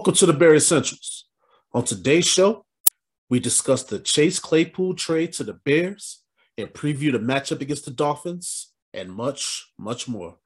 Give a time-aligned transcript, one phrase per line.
[0.00, 1.26] Welcome to the Bear Essentials.
[1.74, 2.64] On today's show,
[3.28, 6.22] we discuss the Chase Claypool trade to the Bears
[6.56, 10.38] and preview the matchup against the Dolphins and much, much more.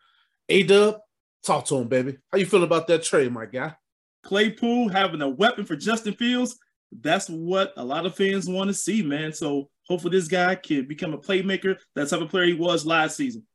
[0.48, 0.98] A Dub,
[1.44, 2.16] talk to him, baby.
[2.32, 3.76] How you feeling about that trade, my guy?
[4.24, 6.58] Claypool having a weapon for Justin Fields,
[6.90, 9.32] that's what a lot of fans want to see, man.
[9.32, 13.16] So hopefully this guy can become a playmaker, that type of player he was last
[13.16, 13.46] season.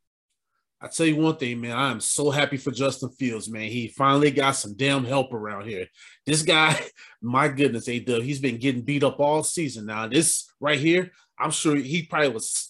[0.81, 1.75] I tell you one thing, man.
[1.75, 3.69] I am so happy for Justin Fields, man.
[3.69, 5.87] He finally got some damn help around here.
[6.25, 6.79] This guy,
[7.21, 9.87] my goodness, A Dub, he's been getting beat up all season.
[9.87, 12.69] Now, this right here, I'm sure he probably was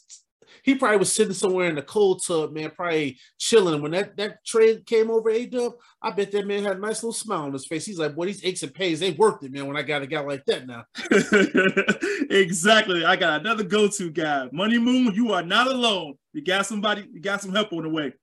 [0.64, 3.82] he probably was sitting somewhere in the cold tub, man, probably chilling.
[3.82, 7.02] When that, that trade came over A Dub, I bet that man had a nice
[7.02, 7.86] little smile on his face.
[7.86, 10.08] He's like, boy, these aches and pains, they worth it, man, when I got a
[10.08, 10.84] guy like that now.
[12.30, 13.06] exactly.
[13.06, 14.50] I got another go-to guy.
[14.52, 16.16] Money Moon, you are not alone.
[16.34, 18.14] You got somebody, you got some help on the way.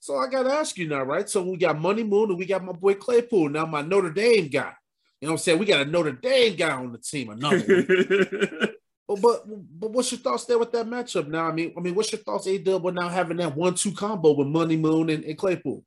[0.00, 1.28] So I gotta ask you now, right?
[1.28, 3.48] So we got Money Moon and we got my boy Claypool.
[3.48, 4.72] Now my Notre Dame guy.
[5.20, 5.58] You know what I'm saying?
[5.58, 7.30] We got a Notre Dame guy on the team.
[7.30, 8.68] Another one.
[9.06, 11.46] But, but but what's your thoughts there with that matchup now?
[11.46, 14.48] I mean, I mean, what's your thoughts, A Dub, now having that one-two combo with
[14.48, 15.84] Money Moon and, and Claypool?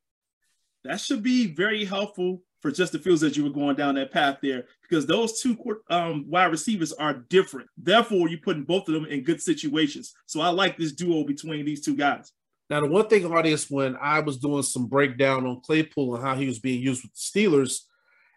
[0.87, 4.37] that should be very helpful for Justin Fields as you were going down that path
[4.41, 5.57] there because those two
[5.89, 7.69] um, wide receivers are different.
[7.77, 10.13] Therefore, you're putting both of them in good situations.
[10.25, 12.31] So I like this duo between these two guys.
[12.69, 16.35] Now, the one thing, audience, when I was doing some breakdown on Claypool and how
[16.35, 17.81] he was being used with the Steelers,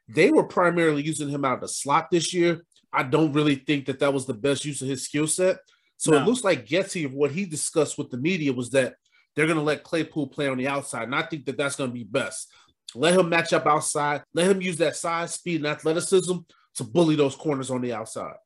[0.09, 2.65] they were primarily using him out of the slot this year.
[2.93, 5.59] I don't really think that that was the best use of his skill set.
[5.97, 6.19] So No.
[6.19, 8.95] it looks like Getsy, of what he discussed with the media was that
[9.35, 11.05] they're going to let Claypool play on the outside.
[11.05, 12.53] And I think that that's going to be best.
[12.95, 14.23] Let him match up outside.
[14.35, 16.37] Let him use that size, speed, and athleticism
[16.77, 18.37] to bully those corners on the outside.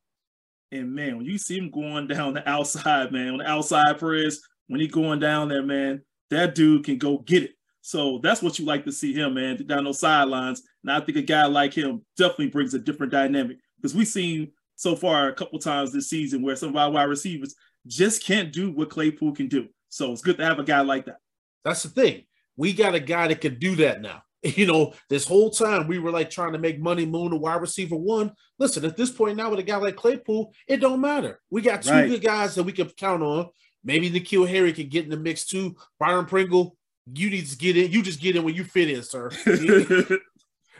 [0.71, 4.41] And man, when you see him going down the outside, man, on the outside Perez,
[4.67, 6.01] when he going down there, man,
[6.31, 7.51] that dude can go get it.
[7.81, 10.63] So that's what you like to see him, man, down those sidelines.
[10.83, 14.51] And I think a guy like him definitely brings a different dynamic because we've seen
[14.75, 17.55] so far a couple times this season where some of our wide receivers
[17.85, 19.67] just can't do what Claypool can do.
[19.89, 21.19] So it's good to have a guy like that.
[21.63, 22.23] That's the thing.
[22.57, 24.23] We got a guy that can do that now.
[24.55, 27.61] You know, this whole time we were like trying to make Money Moon a wide
[27.61, 28.31] receiver one.
[28.59, 31.39] Listen, at this point now with a guy like Claypool, it don't matter.
[31.49, 32.07] We got two Right.
[32.07, 33.49] good guys that we can count on.
[33.83, 35.75] Maybe N'Keal Harry can get in the mix too.
[35.99, 36.77] Byron Pringle,
[37.11, 37.91] you need to get in.
[37.91, 39.29] You just get in when you fit in, sir.
[39.45, 40.19] you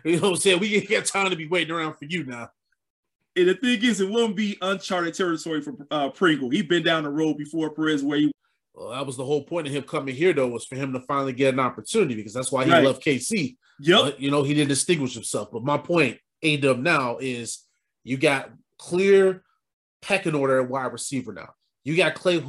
[0.06, 0.60] know what I'm saying?
[0.60, 2.50] We ain't got time to be waiting around for you now.
[3.36, 6.50] And the thing is, it won't be uncharted territory for uh, Pringle.
[6.50, 8.32] He's been down the road before Perez, where he
[8.76, 11.00] Well, that was the whole point of him coming here, though, was for him to
[11.02, 12.84] finally get an opportunity because that's why he Right.
[12.84, 13.58] left KC.
[13.80, 15.50] yep, But, you know, he didn't distinguish himself.
[15.52, 17.64] But my point, A Dub, now is
[18.04, 19.44] you got clear
[20.02, 21.50] pecking order at wide receiver now.
[21.84, 22.44] You got Clay,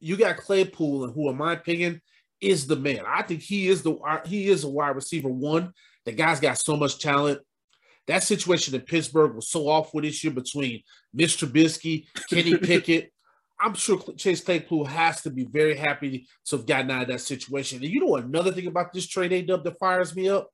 [0.00, 2.00] you got Claypool, and who, in my opinion,
[2.40, 3.00] is the man.
[3.06, 5.72] I think he is the uh, he is a wide receiver one.
[6.04, 7.40] The guy's got so much talent.
[8.06, 10.82] That situation in Pittsburgh was so awful this year between
[11.14, 13.12] Mitch Trubisky, Kenny Pickett.
[13.60, 17.20] I'm sure Chase Claypool has to be very happy to have gotten out of that
[17.20, 17.82] situation.
[17.82, 20.48] And you know another thing about this trade, A Dub, that fires me up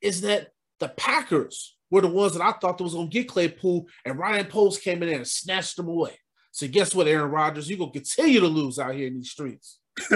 [0.00, 0.48] is that
[0.78, 4.18] the Packers were the ones that I thought that was going to get Claypool, and
[4.18, 6.18] Ryan Poles came in there and snatched them away.
[6.52, 7.68] So guess what, Aaron Rodgers?
[7.68, 9.78] You're going to continue to lose out here in these streets.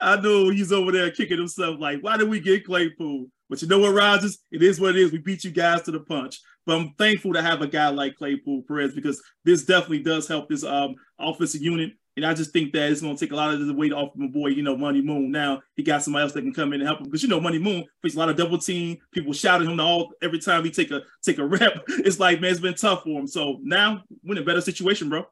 [0.00, 3.26] I know he's over there kicking himself like, why did we get Claypool?
[3.52, 4.38] But you know what, Rodgers?
[4.50, 5.12] It is what it is.
[5.12, 6.40] We beat you guys to the punch.
[6.64, 10.48] But I'm thankful to have a guy like Claypool Perez because this definitely does help
[10.48, 11.92] this um offensive unit.
[12.16, 14.14] And I just think that it's going to take a lot of the weight off
[14.14, 15.30] of my boy, you know, Money Moon.
[15.30, 17.42] Now he got somebody else that can come in and help him because you know
[17.42, 18.96] Money Moon faced a lot of double team.
[19.12, 21.84] People shouting him all every time he take a take a rep.
[21.88, 23.26] It's like man, it's been tough for him.
[23.26, 25.26] So now we're in a better situation, bro.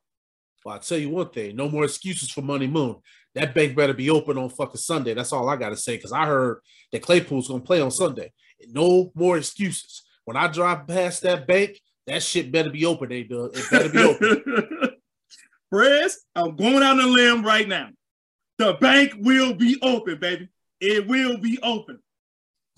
[0.63, 2.97] Well, I'll tell you one thing: no more excuses for Money Moon.
[3.35, 5.15] That bank better be open on fucking Sunday.
[5.15, 6.61] That's all I got to say because I heard
[6.93, 8.33] that Claypool's going to play on Sunday.
[8.69, 10.03] No more excuses.
[10.25, 13.09] When I drive past that bank, that shit better be open.
[13.09, 13.51] They do.
[13.55, 14.91] It better be open.
[15.71, 17.91] Perez, I'm going out on a limb right now.
[18.59, 20.49] The bank will be open, baby.
[20.81, 22.01] It will be open.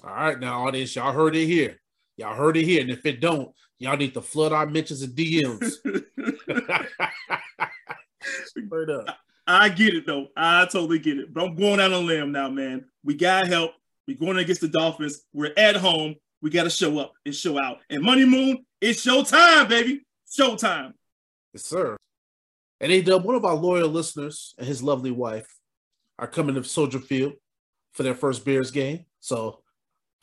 [0.04, 1.80] All right, now audience, y'all heard it here.
[2.16, 5.14] Y'all heard it here, and if it don't, y'all need to flood our mentions and
[5.14, 5.72] DMs.
[8.46, 9.16] Straight up.
[9.52, 10.28] I get it though.
[10.36, 11.32] I totally get it.
[11.32, 12.86] But I'm going out on limb now, man.
[13.04, 13.72] We got help.
[14.06, 15.22] We're going against the Dolphins.
[15.32, 16.16] We're at home.
[16.40, 17.78] We got to show up and show out.
[17.88, 20.02] And Money Moon, it's showtime, baby.
[20.28, 20.92] Showtime.
[21.52, 21.96] Yes, sir.
[22.80, 25.46] And A Dub, one of our loyal listeners and his lovely wife
[26.18, 27.34] are coming to Soldier Field
[27.92, 29.04] for their first Bears game.
[29.20, 29.61] So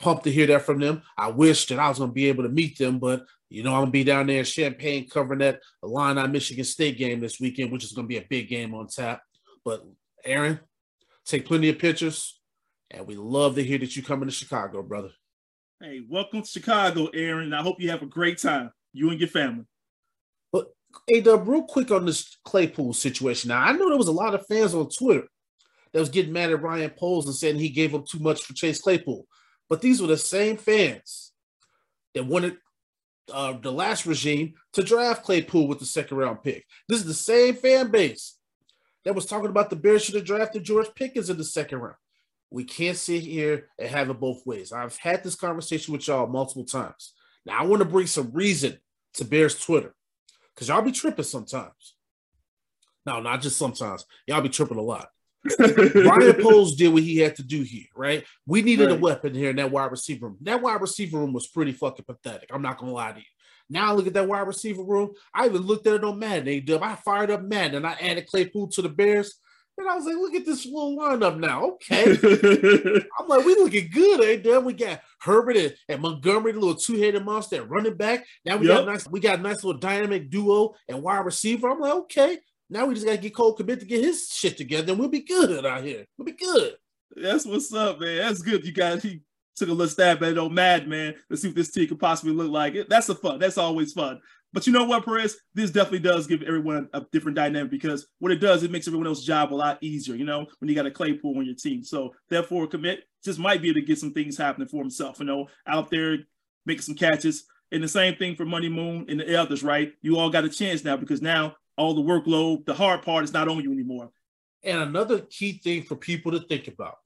[0.00, 1.02] pumped to hear that from them.
[1.16, 3.74] I wish that I was going to be able to meet them, but you know,
[3.74, 7.40] I'm going to be down there in Champaign covering that Illini Michigan State game this
[7.40, 9.22] weekend, which is going to be a big game on tap.
[9.64, 9.84] But
[10.24, 10.60] Aaron,
[11.24, 12.40] take plenty of pictures,
[12.90, 15.10] and we love to hear that you coming to Chicago, brother.
[15.80, 17.52] Hey, welcome to Chicago, Aaron.
[17.52, 19.64] I hope you have a great time, you and your family.
[20.52, 20.68] But
[21.08, 23.48] A Dub, real quick on this Claypool situation.
[23.48, 25.26] Now, I know there was a lot of fans on Twitter
[25.92, 28.54] that was getting mad at Ryan Poles and saying he gave up too much for
[28.54, 29.26] Chase Claypool.
[29.70, 31.32] But these were the same fans
[32.14, 32.58] that wanted
[33.32, 36.66] uh, the last regime to draft Claypool with the second round pick.
[36.88, 38.36] This is the same fan base
[39.04, 41.96] that was talking about the Bears should have drafted George Pickens in the second round.
[42.50, 44.72] We can't sit here and have it both ways.
[44.72, 47.14] I've had this conversation with y'all multiple times.
[47.46, 48.78] Now I want to bring some reason
[49.14, 49.94] to Bears Twitter
[50.52, 51.94] because y'all be tripping sometimes.
[53.06, 54.04] No, not just sometimes.
[54.26, 55.10] Y'all be tripping a lot.
[55.58, 58.24] Ryan Poles did what he had to do here, right?
[58.46, 58.98] We needed Right.
[58.98, 60.38] a weapon here in that wide receiver room.
[60.42, 62.50] That wide receiver room was pretty fucking pathetic.
[62.52, 63.24] I'm not gonna lie to you.
[63.70, 65.12] Now I look at that wide receiver room.
[65.32, 66.64] I even looked at it on Madden.
[66.64, 66.82] Dub.
[66.82, 69.34] I fired up Madden and I added Claypool to the Bears.
[69.78, 71.64] And I was like, look at this little lineup now.
[71.76, 72.04] Okay.
[73.18, 74.64] I'm like, we looking good, ain't done.
[74.66, 78.26] We got Herbert and, and Montgomery, the little two-headed monster running back.
[78.44, 78.76] Now we Yep.
[78.76, 81.70] got nice, we got a nice little dynamic duo and wide receiver.
[81.70, 82.38] I'm like, okay.
[82.70, 85.24] Now we just gotta get Cole Kmet to get his shit together, and we'll be
[85.24, 86.06] good out here.
[86.16, 86.74] We'll be good.
[87.16, 88.18] That's what's up, man.
[88.18, 88.64] That's good.
[88.64, 89.22] You guys he
[89.56, 92.32] took a little stab at it on Madden to see what this team could possibly
[92.32, 92.76] look like.
[92.88, 93.40] That's a fun.
[93.40, 94.20] That's always fun.
[94.52, 95.36] But you know what, Perez?
[95.54, 99.06] This definitely does give everyone a different dynamic because what it does, it makes everyone
[99.06, 101.84] else's job a lot easier, you know, when you got a Claypool on your team.
[101.84, 105.26] So therefore, Kmet just might be able to get some things happening for himself, you
[105.26, 106.18] know, out there
[106.66, 107.44] making some catches.
[107.72, 109.92] And the same thing for Money Moon and the others, right?
[110.02, 113.32] You all got a chance now because now all the workload, the hard part is
[113.32, 114.10] not on you anymore.
[114.62, 116.96] And another key thing for people to think about.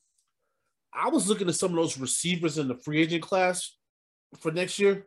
[0.92, 3.76] I was looking at some of those receivers in the free agent class
[4.40, 5.06] for next year.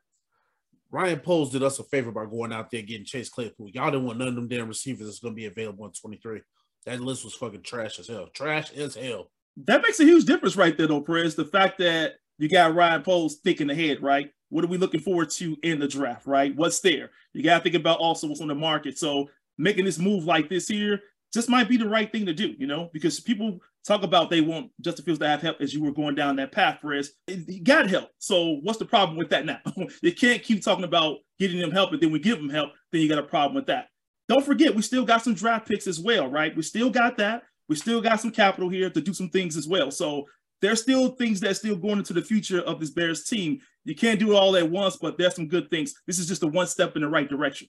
[0.90, 3.69] Ryan Poles did us a favor by going out there getting Chase Claypool.
[3.74, 6.40] Y'all didn't want none of them damn receivers that's going to be available in 23.
[6.86, 8.28] That list was fucking trash as hell.
[8.34, 9.30] Trash as hell.
[9.66, 11.36] That makes a huge difference right there, though, Perez.
[11.36, 14.31] The fact that you got Ryan Poles thinking ahead, right?
[14.48, 16.56] What are we looking forward to in the draft, right?
[16.56, 17.10] What's there?
[17.34, 18.98] You got to think about also what's on the market.
[18.98, 21.01] So making this move like this here
[21.33, 24.42] just might be the right thing to do, you know, because people talk about they
[24.42, 27.13] want Justin Fields to have help as you were going down that path, Perez.
[27.27, 28.09] He got help.
[28.18, 29.59] So what's the problem with that now?
[30.01, 33.01] you can't keep talking about getting them help, and then we give them help, then
[33.01, 33.88] you got a problem with that.
[34.27, 36.56] Don't forget, we still got some draft picks as well, right?
[36.56, 37.44] We still got that.
[37.69, 39.92] We still got some capital here to do some things as well.
[39.92, 40.25] So
[40.62, 43.60] there's still things that's still going into the future of this Bears team.
[43.86, 45.94] You can't do it all at once, but there's some good things.
[46.07, 47.68] This is just a one step in the right direction.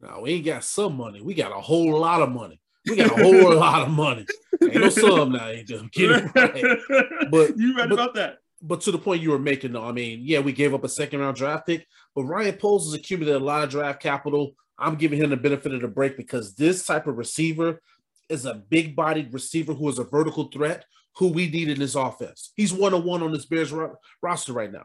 [0.00, 1.20] Now we ain't got some money.
[1.20, 2.60] We got a whole lot of money.
[2.88, 4.26] We got a whole lot of money.
[4.62, 5.48] Ain't no some now.
[5.48, 6.78] Ain't it right.
[7.30, 8.38] But- you right but- about that.
[8.62, 10.88] But to the point you were making, though, I mean, yeah, we gave up a
[10.88, 14.52] second round draft pick, but Ryan Poles has accumulated a lot of draft capital.
[14.78, 17.80] I'm giving him the benefit of the break because this type of receiver
[18.28, 20.84] is a big bodied receiver who is a vertical threat
[21.16, 22.52] who we need in this offense.
[22.54, 24.84] He's one on one on this Bears ro- roster right now.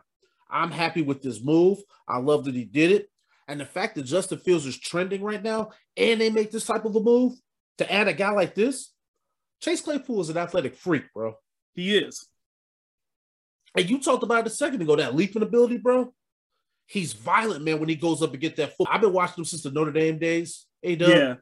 [0.50, 1.80] I'm happy with this move.
[2.08, 3.10] I love that he did it.
[3.48, 6.86] And the fact that Justin Fields is trending right now and they make this type
[6.86, 7.34] of a move
[7.78, 8.92] to add a guy like this,
[9.62, 11.36] Chase Claypool is an athletic freak, bro.
[11.74, 12.28] He is.
[13.76, 16.14] And you talked about it a second ago, that leaping ability, bro.
[16.88, 18.88] He's violent, man, when he goes up and get that foot.
[18.90, 20.66] I've been watching him since the Notre Dame days.
[20.82, 21.36] Hey, Doug, Yeah.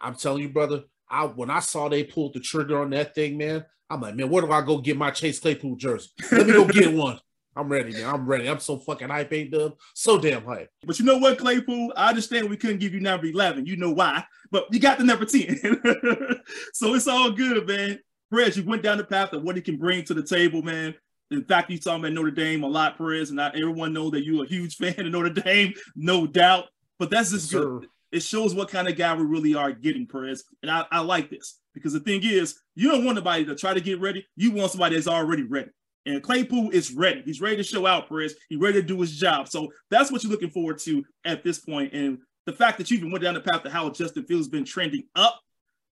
[0.00, 0.84] I'm telling you, brother.
[1.08, 4.30] I when I saw they pulled the trigger on that thing, man, I'm like, man,
[4.30, 6.08] where do I go get my Chase Claypool jersey?
[6.32, 7.20] Let me go get one.
[7.56, 8.06] I'm ready, man.
[8.06, 8.48] I'm ready.
[8.48, 9.74] I'm so fucking hype, ain't dub.
[9.94, 10.70] So damn hype.
[10.84, 11.92] But you know what, Claypool?
[11.96, 13.66] I understand we couldn't give you number 11.
[13.66, 14.24] You know why.
[14.50, 15.60] But you got the number 10.
[16.72, 18.00] so it's all good, man.
[18.30, 20.94] Perez, you went down the path of what he can bring to the table, man.
[21.30, 24.24] In fact, you talking about Notre Dame a lot, Perez, and not everyone know that
[24.24, 26.66] you're a huge fan of Notre Dame, no doubt.
[26.98, 27.86] But that's just good.
[28.12, 30.44] It shows what kind of guy we really are getting, Perez.
[30.62, 33.74] And I, I like this because the thing is, you don't want nobody to try
[33.74, 34.24] to get ready.
[34.36, 35.70] You want somebody that's already ready.
[36.06, 37.22] And Claypool is ready.
[37.24, 38.34] He's ready to show out, Perez.
[38.48, 39.48] He's ready to do his job.
[39.48, 41.94] So that's what you're looking forward to at this point.
[41.94, 44.50] And the fact that you even went down the path of how Justin Fields has
[44.50, 45.40] been trending up,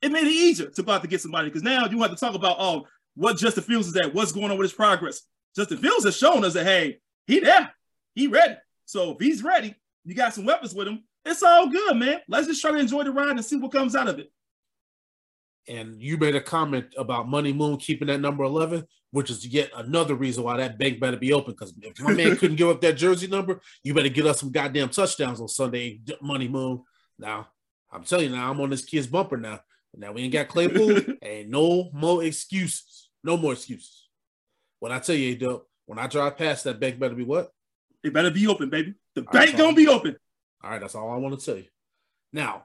[0.03, 2.17] it made it easier to go out to get somebody because now you have to
[2.17, 5.23] talk about oh what Justin Fields is at, what's going on with his progress.
[5.55, 7.73] Justin Fields has shown us that hey, he there,
[8.15, 8.57] he ready.
[8.85, 11.05] So if he's ready, you got some weapons with him.
[11.25, 12.21] It's all good, man.
[12.29, 14.31] Let's just try to enjoy the ride and see what comes out of it.
[15.69, 19.71] And you made a comment about Money Moon keeping that number 11, which is yet
[19.77, 21.53] another reason why that bank better be open.
[21.53, 24.51] Because if my man couldn't give up that jersey number, you better get us some
[24.51, 26.83] goddamn touchdowns on Sunday, Money Moon.
[27.19, 27.49] Now,
[27.93, 29.61] I'm telling you now, I'm on this kid's bumper now.
[29.95, 31.01] Now we ain't got Claypool.
[31.23, 33.11] ain't no more excuses.
[33.23, 34.09] No more excuses.
[34.81, 37.51] When I tell you, Dub, when I drive past that bank, better be what?
[38.03, 38.95] It better be open, baby.
[39.15, 40.17] The bank gonna be open.
[40.65, 41.67] All right, that's all I want to tell you.
[42.33, 42.65] Now,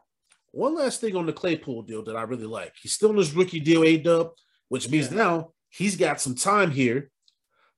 [0.51, 2.73] one last thing on the Claypool deal that I really like.
[2.81, 4.31] He's still in his rookie deal, A Dub,
[4.69, 5.17] which means yeah.
[5.17, 7.11] now he's got some time here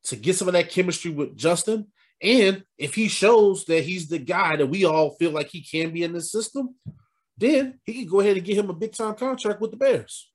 [0.05, 1.87] to get some of that chemistry with Justin.
[2.21, 5.91] And if he shows that he's the guy that we all feel like he can
[5.91, 6.75] be in this system,
[7.37, 10.29] then he can go ahead and get him a big time contract with the Bears.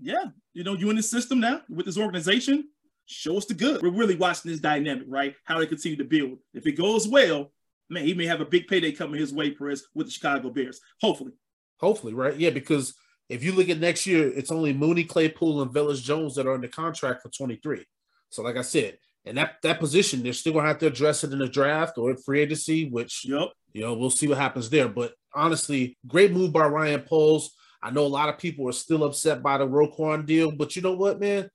[0.00, 2.68] Yeah, you know, you in the system now with this organization.
[3.06, 3.82] Show us the good.
[3.82, 5.34] We're really watching this dynamic, right?
[5.44, 6.38] How they continue to build.
[6.54, 7.52] If it goes well,
[7.90, 10.80] man, he may have a big payday coming his way, Perez, with the Chicago Bears.
[11.00, 11.32] Hopefully.
[11.78, 12.36] Hopefully, right?
[12.36, 12.94] Yeah, because
[13.32, 16.54] if you look at next year, it's only Mooney, Claypool, and Velus Jones that are
[16.54, 17.84] in the contract for 23.
[18.30, 21.32] So, like I said, and that that position, they're still gonna have to address it
[21.32, 23.48] in the draft or free agency, which yep.
[23.72, 24.88] you know, we'll see what happens there.
[24.88, 27.54] But honestly, great move by Ryan Poles.
[27.82, 30.82] I know a lot of people are still upset by the Roquan deal, but you
[30.82, 31.48] know what, man?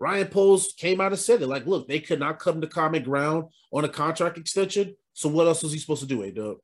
[0.00, 1.46] Ryan Poles came out and said it.
[1.46, 4.96] Like, look, they could not come to common ground on a contract extension.
[5.12, 6.56] So what else was he supposed to do, A Dub?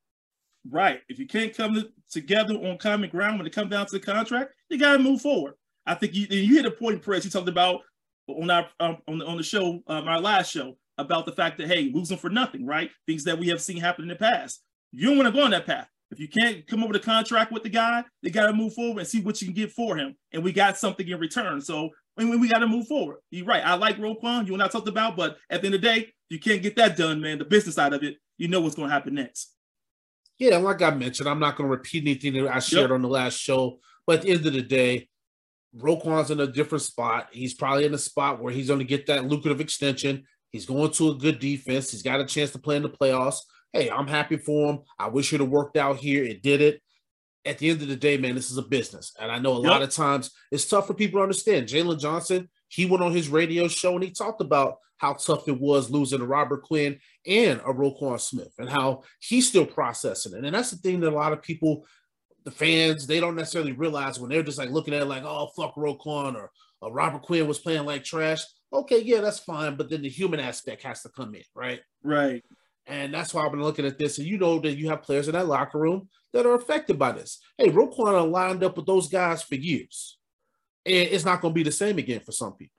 [0.68, 1.00] Right.
[1.08, 4.00] If you can't come to, together on common ground when it comes down to the
[4.00, 5.54] contract, you got to move forward.
[5.86, 7.24] I think you, you hit a point, Press.
[7.24, 7.80] You talked about
[8.28, 11.58] on our um, on the on the show, um, our last show, about the fact
[11.58, 12.90] that hey, losing for nothing, right?
[13.06, 14.62] Things that we have seen happen in the past.
[14.92, 15.88] You don't want to go on that path.
[16.10, 18.74] If you can't come up with a contract with the guy, they got to move
[18.74, 20.16] forward and see what you can get for him.
[20.32, 21.60] And we got something in return.
[21.60, 23.18] So I mean, we got to move forward.
[23.30, 23.64] You're right.
[23.64, 26.12] I like Roquan, you and I talked about, but at the end of the day,
[26.28, 27.38] you can't get that done, man.
[27.38, 29.54] The business side of it, you know what's going to happen next.
[30.40, 32.92] Yeah, like I mentioned, I'm not going to repeat anything that I shared yep.
[32.92, 33.78] on the last show.
[34.06, 35.08] But at the end of the day,
[35.76, 37.28] Roquan's in a different spot.
[37.30, 40.24] He's probably in a spot where he's going to get that lucrative extension.
[40.50, 41.90] He's going to a good defense.
[41.90, 43.40] He's got a chance to play in the playoffs.
[43.72, 44.78] Hey, I'm happy for him.
[44.98, 46.24] I wish it had worked out here.
[46.24, 46.80] It did it.
[47.44, 49.12] At the end of the day, man, this is a business.
[49.20, 49.70] And I know a yep.
[49.70, 51.68] lot of times it's tough for people to understand.
[51.68, 55.60] Jaylon Johnson, he went on his radio show and he talked about how tough it
[55.60, 60.44] was losing to Robert Quinn and a Roquan Smith and how he's still processing it.
[60.44, 61.86] And that's the thing that a lot of people
[62.44, 65.50] the fans they don't necessarily realize when they're just like looking at it like, oh
[65.56, 66.50] fuck Roquan or,
[66.80, 68.42] or Robert Quinn was playing like trash.
[68.72, 71.80] Okay, yeah, that's fine, but then the human aspect has to come in, right?
[72.02, 72.42] Right.
[72.86, 74.18] And that's why I've been looking at this.
[74.18, 77.12] And you know that you have players in that locker room that are affected by
[77.12, 77.40] this.
[77.58, 80.18] Hey, Roquan lined up with those guys for years.
[80.86, 82.74] And it's not going to be the same again for some people.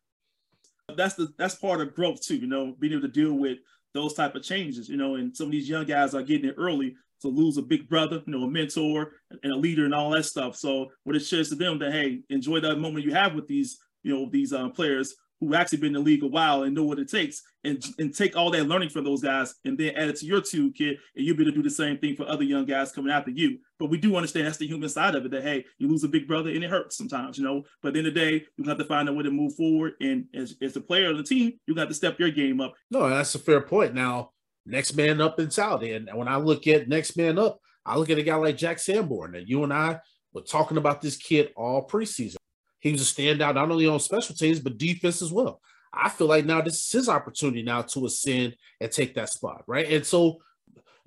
[0.96, 3.60] That's the that's part of growth too, you know, being able to deal with
[3.94, 6.56] those type of changes, you know, and some of these young guys are getting it
[6.58, 10.10] early to lose a big brother, you know, a mentor and a leader and all
[10.10, 10.56] that stuff.
[10.56, 13.80] So what it says to them that hey, enjoy that moment you have with these,
[14.04, 16.84] you know, these uh, players who actually been in the league a while and know
[16.84, 20.08] what it takes, and and take all that learning from those guys and then add
[20.08, 22.26] it to your two kid and you'll be able to do the same thing for
[22.28, 23.58] other young guys coming after you.
[23.78, 25.32] But we do understand that's the human side of it.
[25.32, 27.64] That hey, you lose a big brother and it hurts sometimes, you know.
[27.82, 29.56] But at the end of the day, you have to find a way to move
[29.56, 32.62] forward, and as as the player of the team, you got to step your game
[32.62, 32.74] up.
[32.90, 33.94] No, that's a fair point.
[33.94, 34.32] Now
[34.66, 35.94] next man up in Saudi.
[35.94, 38.80] And when I look at next man up, I look at a guy like Jack
[38.80, 39.36] Sanborn.
[39.36, 40.00] And you and I
[40.34, 42.38] were talking about this kid all preseason.
[42.82, 45.62] He was a standout not only on special teams, but defense as well.
[45.94, 49.64] I feel like now this is his opportunity now to ascend and take that spot,
[49.68, 49.90] right?
[49.90, 50.42] And so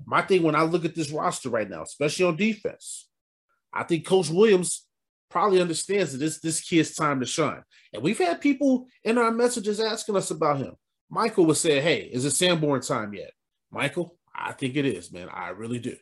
[0.07, 3.09] my thing when I look at this roster right now, especially on defense,
[3.73, 4.87] I think Coach Williams
[5.31, 7.63] probably understands that this this kid's time to shine.
[7.93, 10.75] And we've had people in our messages asking us about him.
[11.11, 13.33] Michael was saying, "Hey, is it Sanborn time yet?"
[13.71, 15.29] Michael, I think it is, man.
[15.29, 15.97] I really do.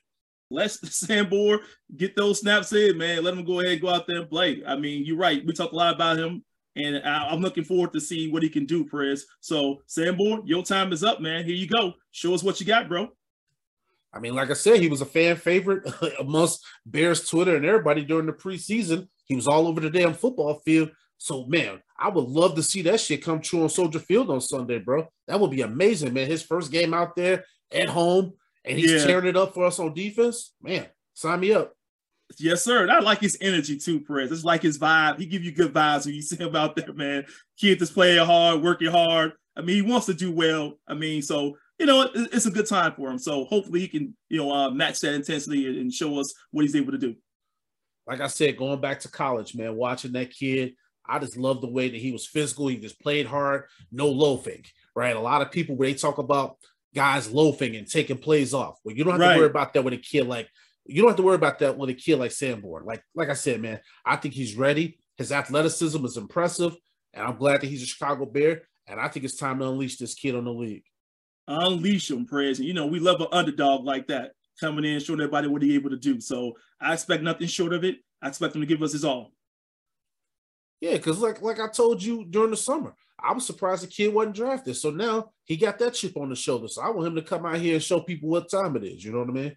[0.52, 1.60] Let's Sanborn
[1.96, 3.24] get those snaps in, man.
[3.24, 4.62] Let him go ahead and go out there and play.
[4.66, 5.44] I mean, you're right.
[5.44, 6.44] We talked a lot about him,
[6.76, 9.26] and I'm looking forward to see what he can do, Perez.
[9.40, 11.44] So, Sanborn, your time is up, man.
[11.44, 11.94] Here you go.
[12.10, 13.08] Show us what you got, bro.
[14.14, 15.90] I mean, like I said, he was a fan favorite
[16.20, 19.08] amongst Bears Twitter and everybody during the preseason.
[19.24, 20.90] He was all over the damn football field.
[21.16, 24.40] So, man, I would love to see that shit come true on Soldier Field on
[24.40, 25.06] Sunday, bro.
[25.28, 26.26] That would be amazing, man.
[26.26, 28.32] His first game out there at home,
[28.64, 29.04] and he's yeah.
[29.04, 30.52] tearing it up for us on defense.
[30.62, 31.74] Man, sign me up.
[32.38, 32.82] Yes, sir.
[32.82, 34.32] And I like his energy too, Perez.
[34.32, 35.18] It's like his vibe.
[35.18, 37.26] He give you good vibes when you see him out there, man.
[37.58, 39.32] Kid that's playing hard, working hard.
[39.56, 40.78] I mean, he wants to do well.
[40.88, 43.18] I mean, so you know, it's a good time for him.
[43.18, 46.76] So hopefully he can, you know, uh, match that intensity and show us what he's
[46.76, 47.16] able to do.
[48.06, 50.74] Like I said, going back to college, man, watching that kid
[51.06, 52.68] I just love the way that he was physical.
[52.68, 54.64] He just played hard, no loafing,
[54.94, 55.16] right?
[55.16, 56.56] A lot of people, when they talk about
[56.94, 59.34] guys loafing and taking plays off, well, you don't have right.
[59.34, 60.48] to worry about that with a kid like
[60.84, 62.84] you don't have to worry about that with a kid like Sanborn.
[62.84, 64.98] Like, like I said, man, I think he's ready.
[65.16, 66.74] His athleticism is impressive,
[67.14, 68.62] and I'm glad that he's a Chicago Bear.
[68.88, 70.82] And I think it's time to unleash this kid on the league.
[71.46, 72.58] Unleash him, Prez.
[72.58, 75.74] And you know, we love an underdog like that coming in, showing everybody what he's
[75.74, 76.20] able to do.
[76.20, 77.98] So I expect nothing short of it.
[78.20, 79.32] I expect him to give us his all.
[80.80, 84.12] Yeah, because like like I told you during the summer, I was surprised the kid
[84.12, 84.76] wasn't drafted.
[84.76, 86.68] So now he got that chip on the shoulder.
[86.68, 89.04] So I want him to come out here and show people what time it is.
[89.04, 89.56] You know what I mean?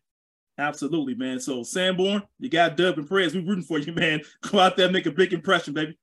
[0.58, 1.40] Absolutely, man.
[1.40, 3.34] So Sanborn, you got Dub and Prez.
[3.34, 4.22] We're rooting for you, man.
[4.42, 5.98] Go out there, and make a big impression, baby.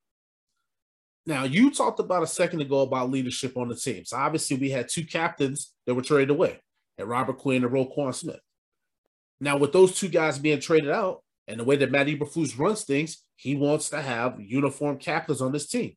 [1.25, 4.05] Now you talked about a second ago about leadership on the team.
[4.05, 6.59] So obviously we had two captains that were traded away,
[6.99, 8.41] and Robert Quinn and Roquan Smith.
[9.41, 12.85] Now with those two guys being traded out, and the way that Matt Eberflus runs
[12.85, 15.97] things, he wants to have uniform captains on this team.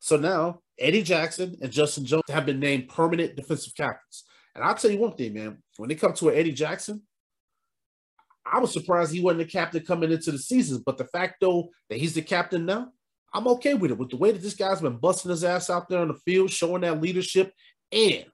[0.00, 4.24] So now Eddie Jackson and Justin Jones have been named permanent defensive captains.
[4.54, 5.62] And I'll tell you one thing, man.
[5.76, 7.02] When it comes to Eddie Jackson,
[8.44, 10.82] I was surprised he wasn't the captain coming into the season.
[10.84, 12.88] But the fact, though, that he's the captain now,
[13.32, 13.98] I'm okay with it.
[13.98, 16.50] With the way that this guy's been busting his ass out there on the field,
[16.50, 17.52] showing that leadership
[17.92, 18.24] and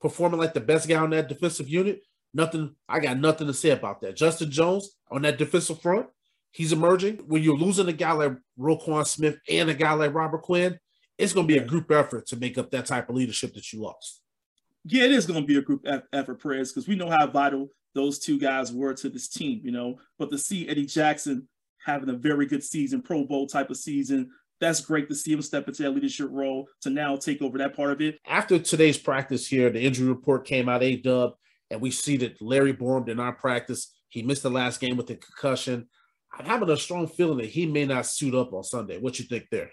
[0.00, 2.02] performing like the best guy on that defensive unit,
[2.34, 4.16] nothing, I got nothing to say about that.
[4.16, 6.06] Justin Jones on that defensive front,
[6.50, 7.18] he's emerging.
[7.26, 10.78] When you're losing a guy like Roquan Smith and a guy like Robert Quinn,
[11.18, 13.72] it's going to be a group effort to make up that type of leadership that
[13.72, 14.22] you lost.
[14.84, 17.68] Yeah, it is going to be a group effort, Prez, because we know how vital
[17.94, 19.98] those two guys were to this team, you know.
[20.18, 21.48] But to see Eddie Jackson
[21.84, 24.30] having a very good season, Pro Bowl type of season,
[24.60, 27.74] that's great to see him step into that leadership role to now take over that
[27.74, 28.18] part of it.
[28.26, 31.32] After today's practice here, the injury report came out A dub,
[31.70, 33.92] and we see that Larry Borom did not practice.
[34.08, 35.88] He missed the last game with a concussion.
[36.38, 38.98] I'm having a strong feeling that he may not suit up on Sunday.
[38.98, 39.70] What you think there?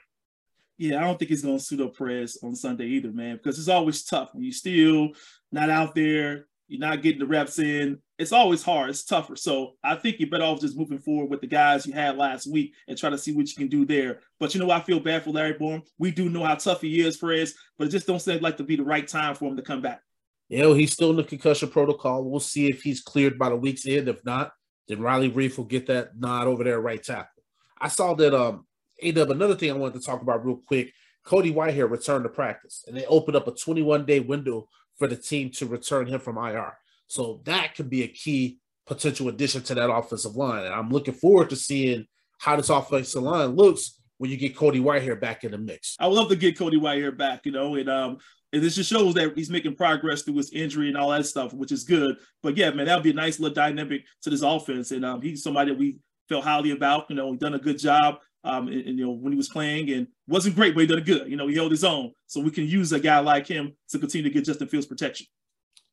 [0.78, 3.60] Yeah, I don't think he's going to suit up Prez on Sunday either, man, because
[3.60, 5.10] it's always tough when you're still
[5.52, 8.00] not out there, you're not getting the reps in.
[8.18, 8.90] It's always hard.
[8.90, 9.36] It's tougher.
[9.36, 12.52] So I think you're better off just moving forward with the guys you had last
[12.52, 14.22] week and try to see what you can do there.
[14.40, 15.84] But you know, I feel bad for Larry Borom.
[16.00, 18.64] We do know how tough he is, Prez, but it just don't seem like to
[18.64, 20.02] be the right time for him to come back.
[20.50, 22.24] Yeah, he's still in the concussion protocol.
[22.24, 24.08] We'll see if he's cleared by the week's end.
[24.08, 24.52] If not,
[24.88, 27.44] then Riley Reiff will get that nod over there right tackle.
[27.80, 28.66] I saw that um
[29.04, 30.94] Another thing I wanted to talk about real quick.
[31.24, 35.16] Cody Whitehair returned to practice, and they opened up a 21 day window for the
[35.16, 36.78] team to return him from IR.
[37.08, 40.66] So that could be a key potential addition to that offensive line.
[40.66, 42.06] And I'm looking forward to seeing
[42.40, 45.96] how this offensive line looks when you get Cody Whitehair back in the mix.
[46.00, 48.18] I would love to get Cody Whitehair back, you know, and um,
[48.52, 51.54] and this just shows that he's making progress through his injury and all that stuff,
[51.54, 52.18] which is good.
[52.44, 54.92] But yeah, man, that would be a nice little dynamic to this offense.
[54.92, 55.98] And um, he's somebody that we
[56.30, 57.10] felt highly about.
[57.10, 58.20] You know, he done a good job.
[58.46, 61.06] Um, and, and, you know when he was playing and wasn't great, but he it
[61.06, 61.30] good.
[61.30, 62.12] You know, he held his own.
[62.28, 65.28] So we can use a guy like him to continue to get Justin Fields protection.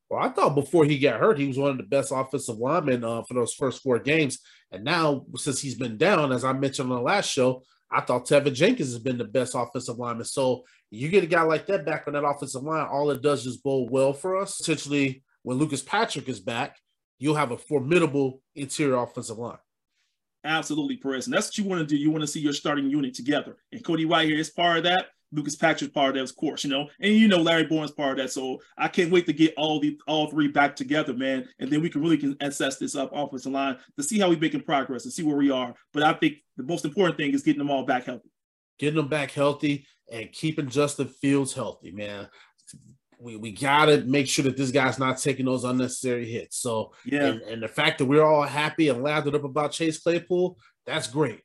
[0.09, 3.05] Well, I thought before he got hurt, he was one of the best offensive linemen
[3.05, 4.41] uh, for those first four games.
[4.73, 8.27] And now, since he's been down, as I mentioned on the last show, I thought
[8.27, 10.25] Teven Jenkins has been the best offensive lineman.
[10.25, 13.47] So you get a guy like that back on that offensive line, all it does
[13.47, 14.61] is bode well for us.
[14.61, 16.77] Essentially, when Lucas Patrick is back,
[17.19, 19.59] you'll have a formidable interior offensive line.
[20.45, 21.27] Absolutely, Perez.
[21.27, 22.01] And that's what you want to do.
[22.01, 23.57] You want to see your starting unit together.
[23.73, 25.07] And Cody Whitehair is part of that.
[25.33, 28.13] Lucas Patrick's part of that, of course, you know, and you know Larry Borom's part
[28.13, 28.33] of that.
[28.33, 31.49] So I can't wait to get all the all three back together, man.
[31.61, 34.39] And then we can really can assess this up offensive line to see how we're
[34.39, 35.73] making progress and see where we are.
[35.93, 38.31] But I think the most important thing is getting them all back healthy.
[38.79, 42.29] Getting them back healthy and keeping Justin Fields healthy, man.
[43.21, 46.57] We, we gotta make sure that this guy's not taking those unnecessary hits.
[46.57, 49.99] So yeah, and, and the fact that we're all happy and lathered up about Chase
[49.99, 51.43] Claypool, that's great.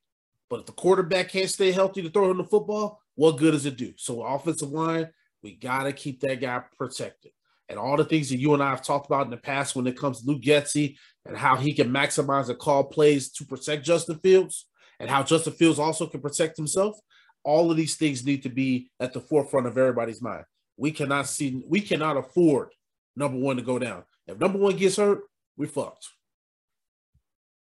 [0.50, 3.66] But if the quarterback can't stay healthy to throw him the football, what good does
[3.66, 3.94] it do?
[3.98, 5.10] So offensive line,
[5.44, 7.32] we gotta keep that guy protected.
[7.68, 9.88] And all the things that you and I have talked about in the past when
[9.88, 13.84] it comes to Luke Getsy and how he can maximize the call plays to protect
[13.84, 14.68] Justin Fields
[15.00, 16.96] and how Justin Fields also can protect himself.
[17.44, 20.46] All of these things need to be at the forefront of everybody's mind.
[20.78, 22.70] We cannot see, we cannot afford
[23.16, 24.04] number one to go down.
[24.28, 25.22] If number one gets hurt,
[25.58, 26.08] we fucked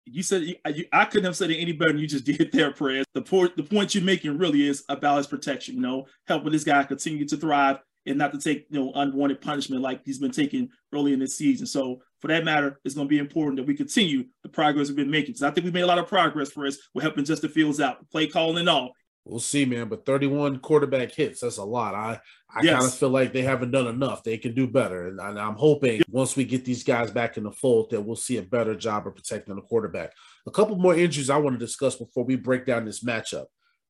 [0.05, 2.71] you said you, I couldn't have said it any better than you just did there,
[2.71, 3.05] Perez.
[3.13, 5.75] The point the point you're making really is about his protection.
[5.75, 9.41] You know, helping this guy continue to thrive and not to take you know unwanted
[9.41, 11.65] punishment like he's been taking early in this season.
[11.65, 14.95] So for that matter, it's going to be important that we continue the progress we've
[14.95, 15.33] been making.
[15.33, 16.77] Because I think we made a lot of progress for us.
[16.93, 18.91] We're helping Justin Fields out, play calling and all.
[19.25, 19.89] We'll see, man.
[19.89, 21.95] But 31 quarterback hits, that's a lot.
[21.95, 22.21] I,
[22.55, 22.73] I yes.
[22.73, 24.23] kind of feel like they haven't done enough.
[24.23, 25.07] They can do better.
[25.07, 28.15] And, and, I'm hoping once we get these guys back in the fold that we'll
[28.15, 30.11] see a better job of protecting the quarterback.
[30.45, 33.45] A couple more injuries I want to discuss before we break down this matchup.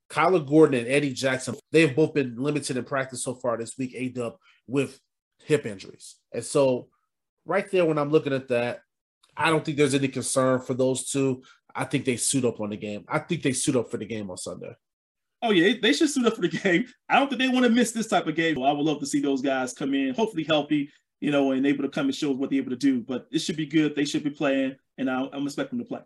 [0.10, 3.94] Kyler Gordon and Eddie Jackson, they've both been limited in practice so far this week,
[3.94, 4.36] A-Dub,
[4.68, 5.00] with
[5.44, 6.16] hip injuries.
[6.32, 6.88] And so
[7.46, 8.82] right there, when I'm looking at that,
[9.36, 11.44] I don't think there's any concern for those two.
[11.76, 13.04] I think they suit up on the game.
[13.10, 14.74] I think they suit up for the game on Sunday.
[15.42, 16.86] Oh yeah, they should suit up for the game.
[17.10, 18.62] I don't think they want to miss this type of game.
[18.62, 21.84] I would love to see those guys come in, hopefully healthy, you know, and able
[21.84, 23.02] to come and show what they're able to do.
[23.02, 23.96] But it should be good.
[23.96, 26.02] They should be playing, and I, I'm expecting them to play.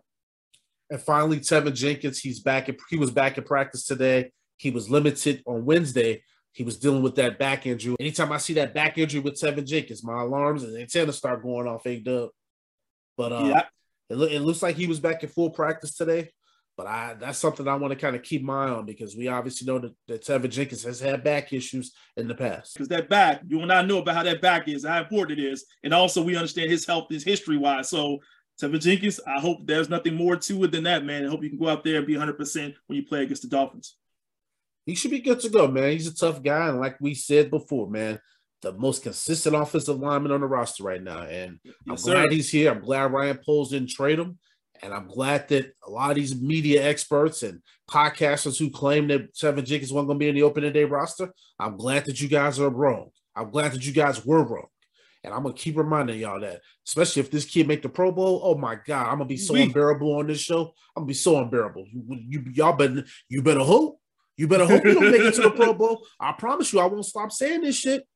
[0.90, 2.68] And finally, Teven Jenkins, he's back.
[2.68, 4.32] In, he was back in practice today.
[4.56, 6.22] He was limited on Wednesday.
[6.52, 7.94] He was dealing with that back injury.
[8.00, 11.68] Anytime I see that back injury with Teven Jenkins, my alarms and antennas start going
[11.68, 11.86] off.
[11.86, 12.30] A up,
[13.16, 13.62] But uh, Yeah.
[14.10, 16.32] it, it looks like he was back in full practice today.
[16.80, 19.28] But I that's something I want to kind of keep my eye on because we
[19.28, 22.72] obviously know that, that Teven Jenkins has had back issues in the past.
[22.72, 25.44] because that back, you and I know about how that back is, how important it
[25.44, 27.90] is, and also we understand his health, is history wise.
[27.90, 28.20] So,
[28.58, 31.26] Teven Jenkins, I hope there's nothing more to it than that, man.
[31.26, 33.42] I hope you can go out there and be 100 percent when you play against
[33.42, 33.96] the Dolphins.
[34.86, 35.92] He should be good to go, man.
[35.92, 38.18] He's a tough guy, and like we said before, man,
[38.62, 41.24] the most consistent offensive lineman on the roster right now.
[41.24, 42.12] And I'm Yes, sir.
[42.14, 42.70] glad he's here.
[42.70, 44.38] I'm glad Ryan Poles didn't trade him.
[44.82, 49.34] And I'm glad that a lot of these media experts and podcasters who claim that
[49.34, 52.28] Teven Jenkins wasn't going to be in the opening day roster, I'm glad that you
[52.28, 53.10] guys are wrong.
[53.36, 54.66] I'm glad that you guys were wrong.
[55.22, 58.40] And I'm gonna keep reminding y'all that, especially if this kid make the Pro Bowl.
[58.42, 60.72] Oh my God, I'm gonna be so unbearable on this show.
[60.96, 61.84] I'm gonna be so unbearable.
[61.92, 64.00] You, you y'all better you better hope.
[64.38, 66.06] You better hope you don't make it to the Pro Bowl.
[66.18, 68.06] I promise you, I won't stop saying this shit.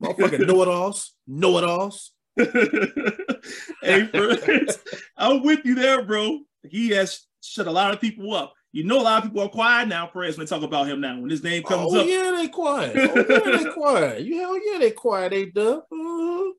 [0.00, 2.12] Motherfucking know it alls, know it alls.
[2.36, 4.78] Hey, Perez,
[5.16, 6.40] I'm with you there, bro.
[6.68, 8.54] He has shut a lot of people up.
[8.72, 11.00] You know, a lot of people are quiet now, Perez, when they talk about him
[11.00, 11.20] now.
[11.20, 12.00] When his name comes up.
[12.00, 12.96] oh up, yeah, they quiet.
[12.96, 14.22] Oh yeah, they quiet.
[14.22, 15.30] You hell yeah, they quiet.
[15.30, 15.78] They done.
[15.92, 16.52] Uh-huh.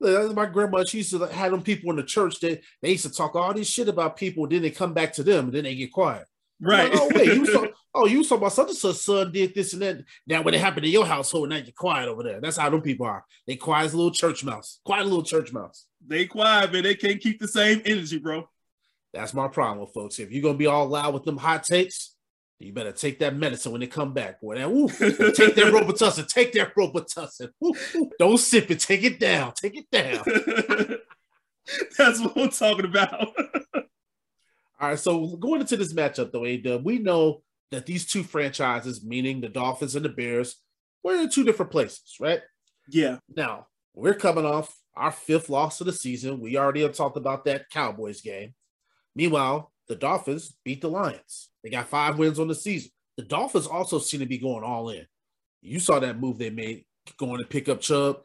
[0.00, 3.04] Look, My grandma, she used to have them people in the church that they used
[3.04, 4.48] to talk all this shit about people.
[4.48, 6.26] Then they come back to them, and then they get quiet.
[6.60, 6.90] right?
[6.90, 7.66] Like, oh wait, you saw?
[7.94, 10.04] Oh, you saw my such and such son did this and that.
[10.26, 12.40] Now when it happened to your household, now you're quiet over there.
[12.40, 13.24] That's how them people are.
[13.46, 14.80] They quiet as a little church mouse.
[14.84, 15.86] Quiet little church mouse.
[16.06, 16.84] they quiet, man.
[16.84, 18.48] They can't keep the same energy, bro.
[19.12, 20.18] That's my problem, folks.
[20.18, 22.14] If you're gonna be all loud with them hot takes,
[22.58, 24.40] you better take that medicine when they come back.
[24.40, 26.28] Boy, that, woo, take that Robitussin.
[26.28, 27.50] Take that Robitussin.
[27.60, 28.10] Woo, woo.
[28.18, 28.80] Don't sip it.
[28.80, 29.52] Take it down.
[29.54, 30.24] Take it down.
[31.98, 33.12] That's what I'm talking about.
[33.74, 33.82] All
[34.80, 34.98] right.
[34.98, 39.48] So going into this matchup, though, A-Dub, we know that these two franchises, meaning the
[39.48, 40.56] Dolphins and the Bears,
[41.02, 42.40] we're in two different places, right?
[42.88, 46.40] yeah, Now, we're coming off our fifth loss of the season.
[46.40, 48.54] We already have talked about that Cowboys game.
[49.14, 51.50] Meanwhile, the Dolphins beat the Lions.
[51.62, 52.90] They got five wins on the season.
[53.16, 55.06] The Dolphins also seem to be going all in.
[55.60, 56.84] You saw that move they made
[57.18, 58.20] going to pick up Chubb,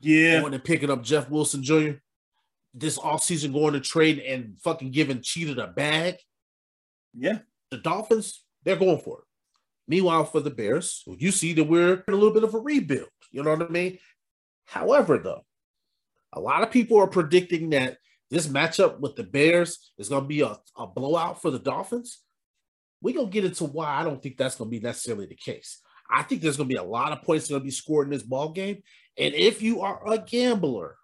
[0.00, 0.40] yeah.
[0.40, 1.92] going and picking up Jeff Wilson Jr.
[2.74, 6.16] This offseason going to trade and fucking giving Cheetah a bag.
[7.12, 7.38] Yeah,
[7.70, 9.24] The Dolphins, they're going for it.
[9.88, 13.08] Meanwhile, for the Bears, you see that we're in a little bit of a rebuild.
[13.32, 13.98] You know what I mean?
[14.66, 15.44] However, though,
[16.32, 17.98] a lot of people are predicting that
[18.30, 22.20] this matchup with the Bears is going to be a, a blowout for the Dolphins.
[23.02, 25.34] We're going to get into why I don't think that's going to be necessarily the
[25.34, 25.80] case.
[26.08, 28.12] I think there's going to be a lot of points going to be scored in
[28.12, 28.82] this ball game.
[29.18, 30.96] And if you are a gambler,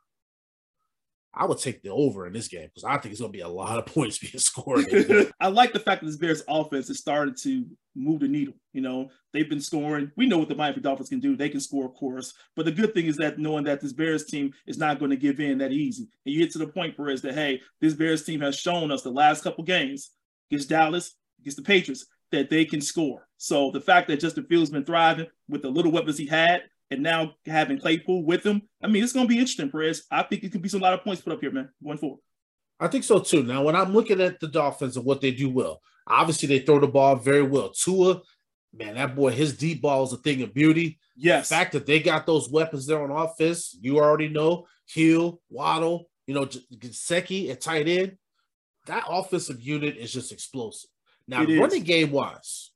[1.37, 3.43] I would take the over in this game because I think it's going to be
[3.43, 4.87] a lot of points being scored.
[5.41, 8.55] I like the fact that this Bears offense has started to move the needle.
[8.73, 10.11] You know, they've been scoring.
[10.17, 11.37] We know what the Miami Dolphins can do.
[11.37, 12.33] They can score, of course.
[12.55, 15.17] But the good thing is that knowing that this Bears team is not going to
[15.17, 16.09] give in that easy.
[16.25, 19.03] And you get to the point, Perez, that hey, this Bears team has shown us
[19.03, 20.11] the last couple games
[20.51, 23.29] against Dallas, against the Patriots, that they can score.
[23.37, 27.03] So the fact that Justin Fields been thriving with the little weapons he had, and
[27.03, 30.05] now having Claypool with him, I mean, it's going to be interesting, Perez.
[30.11, 31.69] I think it could be some lot of points put up here, man.
[31.83, 32.21] Going forward.
[32.79, 33.43] I think so too.
[33.43, 36.79] Now, when I'm looking at the Dolphins and what they do well, obviously they throw
[36.79, 37.71] the ball very well.
[37.71, 38.21] Tua,
[38.75, 40.99] man, that boy, his deep ball is a thing of beauty.
[41.17, 41.49] Yes.
[41.49, 46.11] The fact that they got those weapons there on offense, you already know Hill, Waddle,
[46.27, 48.19] you know, Gesicki at tight end.
[48.87, 50.91] That offensive unit is just explosive.
[51.27, 51.59] Now, It is.
[51.59, 52.71] running game wise,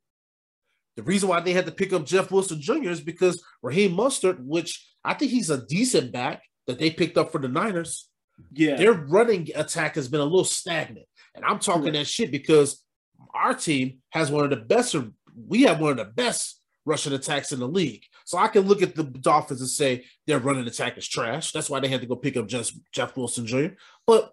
[1.01, 2.91] the reason why they had to pick up Jeff Wilson Jr.
[2.91, 7.33] is because Raheem Mostert, which I think he's a decent back that they picked up
[7.33, 8.11] for the Niners,
[8.53, 8.77] yeah.
[8.77, 11.07] their running attack has been a little stagnant.
[11.35, 11.97] And I'm talking Correct.
[11.97, 12.85] that shit because
[13.33, 14.95] our team has one of the best,
[15.35, 18.05] we have one of the best rushing attacks in the league.
[18.27, 21.53] So I can look at the Dolphins and say their running attack is trash.
[21.53, 23.69] That's why they had to go pick up just Jeff Wilson Jr.
[24.07, 24.33] But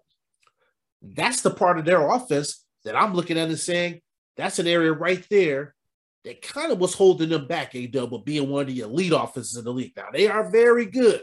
[1.00, 4.02] that's the part of their offense that I'm looking at and saying
[4.36, 5.74] that's an area right there
[6.28, 9.56] that kind of was holding them back, A double being one of the elite offenses
[9.56, 9.94] in the league.
[9.96, 11.22] Now they are very good.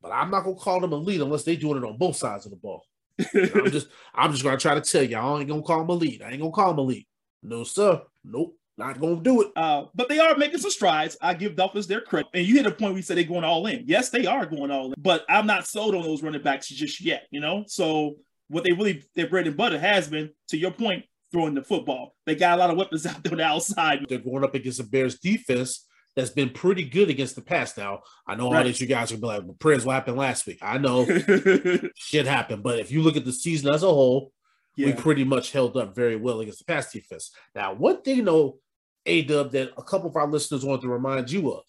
[0.00, 2.52] But I'm not gonna call them elite unless they're doing it on both sides of
[2.52, 2.84] the ball.
[3.18, 3.26] I'm
[3.70, 6.22] just I'm just gonna try to tell y'all I ain't gonna call them elite.
[6.22, 7.06] I ain't gonna call them elite.
[7.42, 8.00] No, sir.
[8.24, 8.56] Nope.
[8.78, 9.48] Not gonna do it.
[9.54, 11.18] Uh, but they are making some strides.
[11.20, 12.30] I give Dolphins their credit.
[12.32, 13.82] And you hit a point where you said they're going all in.
[13.86, 17.00] Yes, they are going all in, but I'm not sold on those running backs just
[17.02, 17.64] yet, you know?
[17.66, 18.14] So
[18.46, 22.14] what they really, their bread and butter has been, to your point, throwing the football.
[22.26, 24.06] They got a lot of weapons out there on the outside.
[24.08, 25.86] They're going up against a Bears defense
[26.16, 27.76] that's been pretty good against the pass.
[27.76, 30.46] Now, I know all this you guys are be like, well, prayers what happened last
[30.46, 30.58] week.
[30.60, 31.06] I know
[31.94, 34.32] shit happened, but if you look at the season as a whole,
[34.76, 37.32] we pretty much held up very well against the pass defense.
[37.54, 38.58] Now, one thing though,
[39.06, 41.64] A Dub, that a couple of our listeners want to remind you of,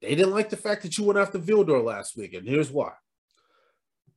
[0.00, 2.92] they didn't like the fact that you went after Vildor last week, and here's why.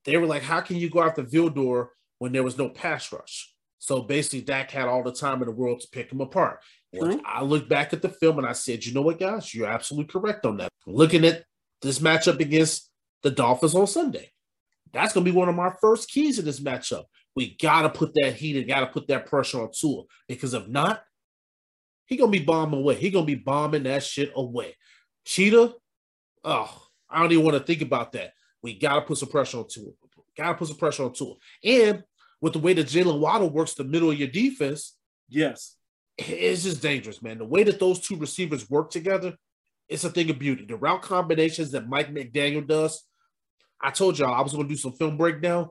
[0.06, 1.88] They were like, "How can you go after Vildor
[2.19, 5.53] when there was no pass rush?" So basically, Dak had all the time in the
[5.53, 6.59] world to pick him apart.
[6.93, 7.21] True.
[7.25, 9.53] I looked back at the film and I said, "You know what, guys?
[9.53, 11.45] You're absolutely correct on that." Looking at
[11.81, 12.91] this matchup against
[13.23, 14.31] the Dolphins on Sunday,
[14.91, 17.05] that's going to be one of my first keys in this matchup.
[17.35, 20.53] We got to put that heat and got to put that pressure on Tua because
[20.53, 21.03] if not,
[22.05, 22.95] he going to be bombing away.
[22.95, 24.75] He going to be bombing that shit away.
[25.25, 25.73] Cheetah,
[26.43, 28.33] oh, I don't even want to think about that.
[28.61, 29.91] We got to put some pressure on Tua.
[30.35, 31.35] Got to put some pressure on Tua.
[31.63, 32.03] And
[32.41, 34.95] with the way that Jaylen Waddle works the middle of your defense,
[35.28, 35.75] yes,
[36.17, 37.38] it's just dangerous, man.
[37.38, 39.36] The way that those two receivers work together,
[39.88, 40.65] it's a thing of beauty.
[40.65, 43.04] The route combinations that Mike McDaniel does,
[43.82, 45.69] I told y'all I was going to do some film breakdown.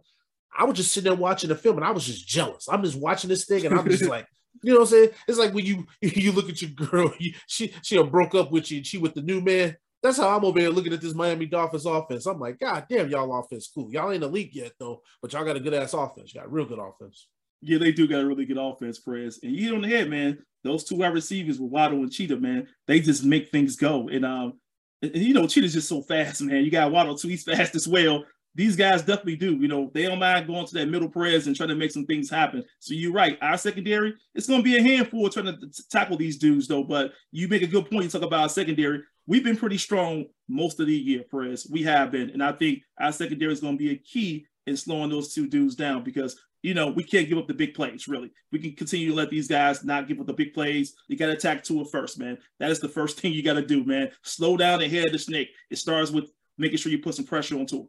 [0.57, 2.69] I was just sitting there watching the film and I was just jealous.
[2.69, 4.27] I'm just watching this thing and I'm just like,
[4.63, 5.11] you know what I'm saying?
[5.29, 8.71] It's like when you you look at your girl, you, she she broke up with
[8.71, 9.77] you and she with the new man.
[10.03, 12.27] That's how I'm over here looking at this Miami Dolphins offense.
[12.27, 13.91] I'm like, God damn, y'all offense cool.
[13.93, 16.33] Y'all ain't elite yet though, but y'all got a good ass offense.
[16.33, 17.27] You got real good offense.
[17.61, 19.41] yeah, they do got a really good offense, Perez.
[19.43, 20.39] And you hit on the head, man.
[20.65, 24.09] Those two wide receivers with Waddle and Cheetah, man, they just make things go.
[24.09, 24.55] And um,
[25.03, 26.65] and, you know, Cheetah's just so fast, man.
[26.65, 28.25] You got Waddle too; he's fast as well.
[28.55, 29.55] These guys definitely do.
[29.57, 32.07] You know, they don't mind going to that middle Perez and trying to make some
[32.07, 32.65] things happen.
[32.81, 33.39] So you're right.
[33.41, 36.83] Our secondary, it's going to be a handful trying to tackle these dudes, though.
[36.83, 38.05] But you make a good point.
[38.05, 39.03] You talk about our secondary.
[39.29, 41.69] We've been pretty strong most of the year, Perez.
[41.71, 44.77] We have been, and I think our secondary is going to be a key in
[44.77, 48.09] slowing those two dudes down because you know, we can't give up the big plays,
[48.09, 48.33] really.
[48.51, 50.95] We can continue to let these guys not give up the big plays.
[51.07, 52.39] You got to attack Tua first, man.
[52.59, 54.11] That is the first thing you got to do, man.
[54.23, 55.51] Slow down and head the snake.
[55.71, 57.85] It starts with making sure you put some pressure on Tua.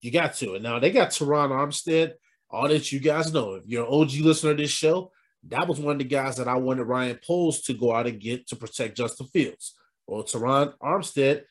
[0.00, 0.54] You got to.
[0.54, 2.14] And now they got Terron Armstead.
[2.50, 3.54] All that you guys know.
[3.54, 5.12] If you're an OG listener to this show,
[5.48, 8.20] that was one of the guys that I wanted Ryan Poles to go out and
[8.20, 9.74] get to protect Justin Fields.
[10.06, 11.42] Well, Terron Armstead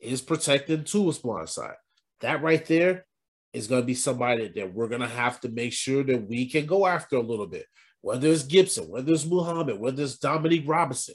[0.00, 1.76] is protecting Tua's blind side.
[2.20, 3.06] That right there
[3.52, 6.46] is going to be somebody that we're going to have to make sure that we
[6.46, 7.66] can go after a little bit.
[8.02, 11.14] Whether it's Gibson, whether it's Muhammad, whether it's Dominique Robinson,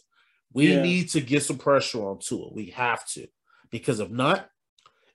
[0.53, 0.81] we Yeah.
[0.83, 2.53] need to get some pressure on Tua.
[2.53, 3.27] We have to.
[3.71, 4.49] Because if not,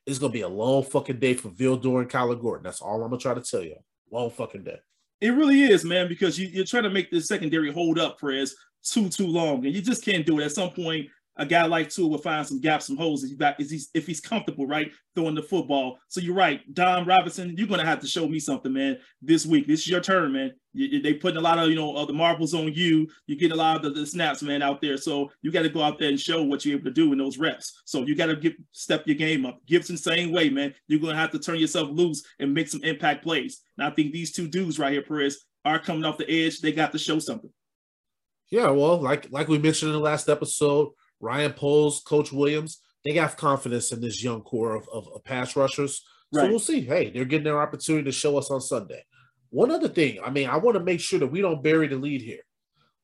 [0.07, 2.65] it's gonna be a long fucking day for Vildor and Kyler Gordon.
[2.65, 3.77] That's all I'm gonna try to tell you.
[4.11, 4.79] Long fucking day.
[5.21, 8.57] It really is, man, because you, you're trying to make the secondary hold up, Perez,
[8.83, 9.65] too, too long.
[9.65, 10.45] And you just can't do it.
[10.47, 13.39] At some point, a guy like Tua will find some gaps, some holes if, he's
[13.39, 15.99] back, if, he's, if he's comfortable, right, throwing the football.
[16.09, 16.61] So you're right.
[16.75, 19.67] Dom Robinson, you're going to have to show me something, man, this week.
[19.67, 20.53] This is your turn, man.
[20.73, 23.09] You, they putting a lot of, you know, of the marbles on you.
[23.27, 24.97] You get a lot of the, the snaps, man, out there.
[24.97, 27.19] So you got to go out there and show what you're able to do in
[27.19, 27.83] those reps.
[27.87, 29.61] So you got to step your game up.
[29.67, 30.75] Gibson, same way, man.
[30.89, 33.63] You're going to have to turn yourself loose and make some impact plays.
[33.79, 36.61] And I think these two dudes right here, Perez, are coming off the edge.
[36.61, 37.51] They got to show something.
[38.51, 40.89] Yeah, well, like like we mentioned in the last episode,
[41.21, 45.57] Ryan Poles, Coach Williams, they got confidence in this young core of, of, of pass
[45.57, 46.03] rushers.
[46.33, 46.51] So Right.
[46.51, 46.81] we'll see.
[46.83, 49.03] Hey, they're getting their opportunity to show us on Sunday.
[49.51, 51.97] One other thing, I mean, I want to make sure that we don't bury the
[51.97, 52.43] lead here.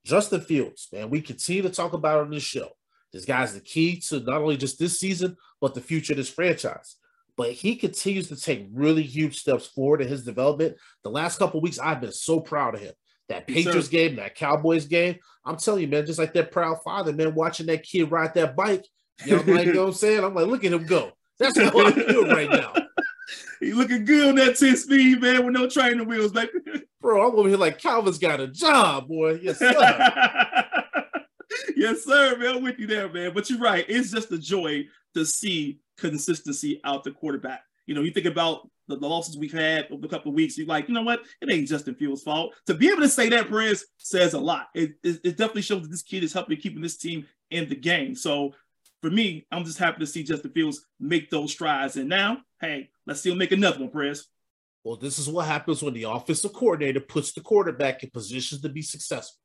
[0.04, 2.68] Justin Fields, man, we continue to talk about on this show.
[3.12, 6.30] This guy's the key to not only just this season, but the future of this
[6.30, 6.96] franchise.
[7.36, 10.76] But he continues to take really huge steps forward in his development.
[11.02, 12.94] The last couple weeks, I've been so proud of him.
[13.28, 13.46] That.
[13.46, 17.34] Patriots game, that Cowboys game, I'm telling you, man, just like that proud father, man,
[17.34, 18.86] watching that kid ride that bike.
[19.24, 20.22] You know, like, you know what I'm saying?
[20.22, 21.12] I'm like, look at him go.
[21.38, 22.72] That's how I feel right now.
[23.60, 26.50] He looking good on that 10 speed, man, with no training wheels, baby.
[27.00, 29.38] Bro, I'm over here like Calvin's got a job, boy.
[29.42, 29.72] Yes, sir.
[31.76, 32.56] yes, sir, man.
[32.56, 33.32] I'm with you there, man.
[33.32, 33.84] But you're right.
[33.88, 37.62] It's just a joy to see consistency out the quarterback.
[37.86, 40.56] You know, you think about the, the losses we've had over a couple of weeks.
[40.56, 41.22] You're like, you know what?
[41.40, 42.54] It ain't Justin Fields' fault.
[42.66, 44.68] To be able to say that, Perez, says a lot.
[44.74, 47.76] It, it, it definitely shows that this kid is helping keeping this team in the
[47.76, 48.14] game.
[48.14, 48.54] So
[49.02, 51.96] for me, I'm just happy to see Justin Fields make those strides.
[51.96, 54.26] And now, hey, let's see him make another one, Perez.
[54.84, 58.68] Well, this is what happens when the offensive coordinator puts the quarterback in positions to
[58.68, 59.40] be successful.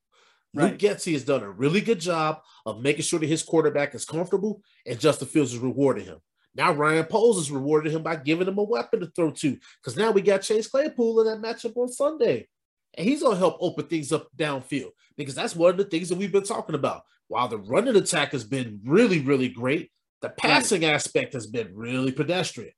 [0.54, 0.71] Right.
[0.71, 4.06] Luke Getsy has done a really good job of making sure that his quarterback is
[4.06, 6.19] comfortable and Justin Fields is rewarding him.
[6.55, 9.97] Now Ryan Poles is rewarding him by giving him a weapon to throw to because
[9.97, 12.47] now we got Chase Claypool in that matchup on Sunday.
[12.95, 16.09] And he's going to help open things up downfield because that's one of the things
[16.09, 17.03] that we've been talking about.
[17.29, 22.11] While the running attack has been really, really great, the passing aspect has been really
[22.11, 22.73] pedestrian.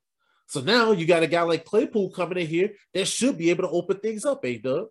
[0.45, 3.63] So now you got a guy like Claypool coming in here that should be able
[3.63, 4.87] to open things up, A Dub.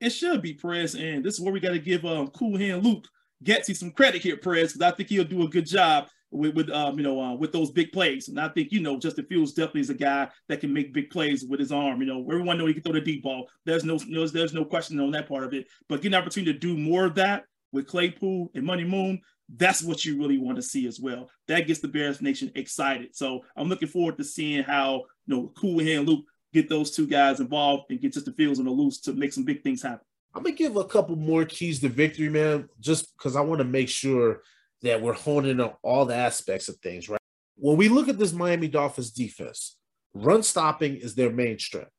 [0.00, 2.84] It should be Perez, and this is where we got to give um Cool Hand
[2.84, 3.06] Luke
[3.42, 6.70] Getsy some credit here, Perez, because I think he'll do a good job with, with
[6.70, 8.28] um, you know, uh, with those big plays.
[8.28, 11.10] And I think, you know, Justin Fields definitely is a guy that can make big
[11.10, 12.00] plays with his arm.
[12.00, 13.48] You know, everyone know he can throw the deep ball.
[13.64, 15.66] There's no, no there's no question on that part of it.
[15.88, 19.20] But getting an opportunity to do more of that with Claypool and Money Moon,
[19.56, 21.30] that's what you really want to see as well.
[21.48, 23.14] That gets the Bears Nation excited.
[23.14, 27.06] So I'm looking forward to seeing how you know Cool Hand Luke get those two
[27.06, 30.06] guys involved and get Justin Fields on the loose to make some big things happen.
[30.34, 33.64] I'm gonna give a couple more keys to victory, man, just because I want to
[33.64, 34.42] make sure
[34.84, 37.20] that we're honing on all the aspects of things, right?
[37.56, 39.76] When we look at this Miami Dolphins defense,
[40.12, 41.90] run stopping is their main strength.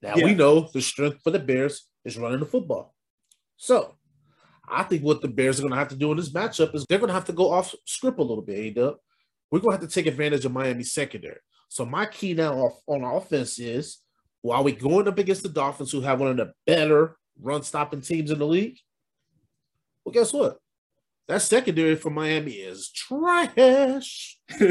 [0.00, 0.24] Now yeah.
[0.24, 2.94] we know the strength for the Bears is running the football.
[3.56, 3.96] So
[4.66, 6.86] I think what the Bears are going to have to do in this matchup is
[6.88, 8.96] they're going to have to go off script a little bit, A-Dub.
[9.50, 11.38] We're going to have to take advantage of Miami's secondary.
[11.68, 13.98] So my key now off, on offense is
[14.40, 18.00] while we're going up against the Dolphins, who have one of the better run stopping
[18.00, 18.78] teams in the league,
[20.04, 20.58] well, guess what?
[21.28, 24.38] That secondary for Miami is trash.
[24.58, 24.62] so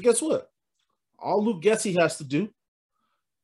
[0.00, 0.50] guess what?
[1.18, 2.48] All Luke Getsy has to do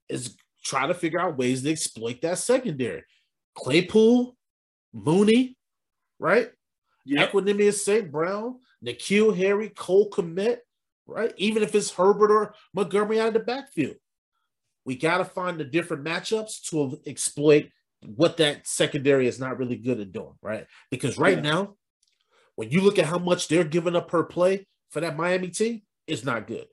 [0.08, 3.04] is try to figure out ways to exploit that secondary.
[3.54, 4.36] Claypool,
[4.92, 5.56] Mooney,
[6.18, 6.50] right?
[7.04, 7.32] Yep.
[7.32, 8.10] Equanimeous St.
[8.10, 10.58] Brown, N'Keal Harry, Cole Kmet,
[11.06, 11.32] right?
[11.36, 13.96] Even if it's Herbert or Montgomery out of the backfield.
[14.84, 17.68] We got to find the different matchups to exploit
[18.04, 20.66] what that secondary is not really good at doing, right?
[20.90, 21.50] Because right yeah.
[21.50, 21.74] now,
[22.54, 25.82] when you look at how much they're giving up per play for that Miami team,
[26.06, 26.66] it's not good.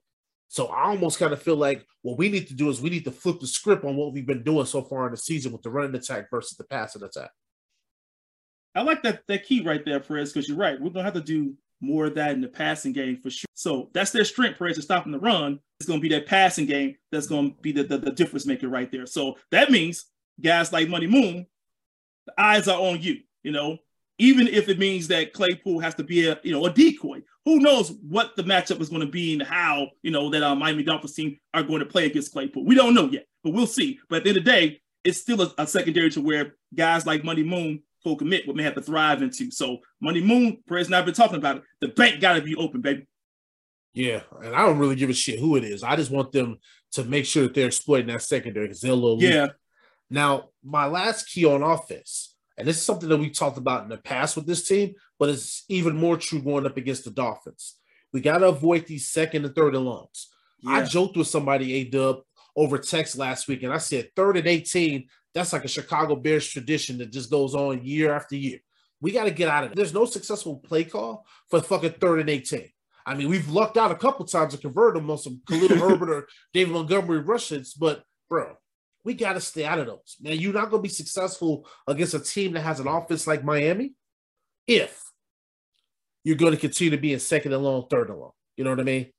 [0.47, 3.05] So I almost kind of feel like what we need to do is we need
[3.05, 5.63] to flip the script on what we've been doing so far in the season with
[5.63, 7.31] the running attack versus the passing attack.
[8.75, 10.79] I like that that key right there, Perez, because you're right.
[10.79, 13.47] We're gonna have to do more of that in the passing game for sure.
[13.53, 15.59] So that's their strength, Perez, to stopping the run.
[15.79, 18.91] It's gonna be that passing game that's gonna be the, the, the difference maker right
[18.91, 19.05] there.
[19.05, 20.05] So that means
[20.41, 21.45] guys like Money Moon,
[22.25, 23.77] the eyes are on you, you know,
[24.17, 27.21] even if it means that Claypool has to be a, you know, a decoy.
[27.45, 30.55] Who knows what the matchup is going to be and how, you know, that uh,
[30.55, 32.65] Miami Dolphins team are going to play against Claypool.
[32.65, 33.99] We don't know yet, but we'll see.
[34.09, 37.05] But at the end of the day, it's still a, a secondary to where guys
[37.05, 39.51] like Money Moon Cole Kmet what may have to thrive into.
[39.51, 41.63] So Money Moon, Perez and I've been talking about it.
[41.81, 43.07] The bank got to be open, baby.
[43.93, 45.81] Yeah, and I don't really give a shit who it is.
[45.81, 46.57] I just want them
[46.93, 49.21] to make sure that they're exploiting that secondary because they're a little.
[49.21, 49.47] Yeah,
[50.15, 53.89] now, my last key on offense, and this is something that we talked about in
[53.89, 57.75] the past with this team, but it's even more true going up against the Dolphins.
[58.13, 60.29] We got to avoid these second and third and longs.
[60.61, 60.71] Yeah.
[60.71, 62.21] I joked with somebody, A Dub,
[62.55, 66.47] over text last week, and I said third and 18, that's like a Chicago Bears
[66.47, 68.59] tradition that just goes on year after year.
[69.01, 69.75] We got to get out of it.
[69.75, 72.69] There's no successful play call for fucking third and 18.
[73.05, 76.09] I mean, we've lucked out a couple times to convert them on some Khalil Herbert
[76.09, 78.55] or David Montgomery rushes, but bro,
[79.05, 80.17] we got to stay out of those.
[80.19, 83.43] Man, you're not going to be successful against a team that has an offense like
[83.43, 83.93] Miami
[84.67, 84.99] if
[86.23, 88.31] you're going to continue to be in second and long, third and long.
[88.57, 89.11] You know what I mean?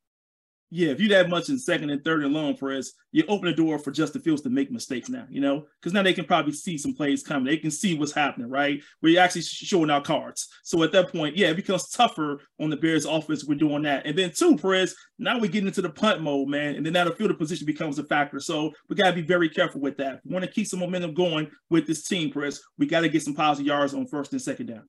[0.71, 3.55] Yeah, if you that much in second and third and long us, you open the
[3.55, 6.53] door for Justin Fields to make mistakes now, you know, because now they can probably
[6.53, 7.45] see some plays coming.
[7.45, 8.83] They can see what's happening, right?
[9.01, 10.49] We're actually showing our cards.
[10.65, 13.45] So at that point, yeah, it becomes tougher on the Bears offense.
[13.45, 14.07] We're doing that.
[14.07, 16.75] And then two, Perez, now we're getting into the punt mode, man.
[16.75, 18.41] And then now the field position becomes a factor.
[18.41, 20.21] So we got to be very careful with that.
[20.25, 22.61] We want to keep some momentum going with this team, Perez.
[22.77, 24.89] We got to get some positive yards on first and second down.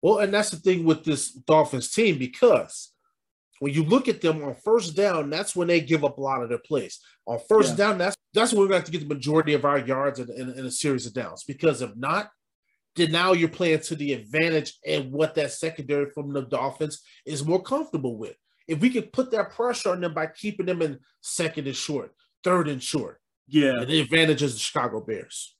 [0.00, 2.91] Well, and that's the thing with this Dolphins team because
[3.62, 6.42] when you look at them on first down, that's when they give up a lot
[6.42, 6.98] of their plays.
[7.26, 7.76] On first yeah.
[7.76, 10.18] down, that's that's when we're going to have to get the majority of our yards
[10.18, 11.44] in, in, in, a series of downs.
[11.44, 12.28] Because if not,
[12.96, 17.44] then now you're playing to the advantage and what that secondary from the Dolphins is
[17.44, 18.34] more comfortable with.
[18.66, 22.10] If we could put that pressure on them by keeping them in second and short,
[22.42, 25.54] third and short, yeah, and the advantage is the Chicago Bears.